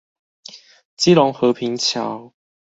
[0.97, 2.33] 基隆和平橋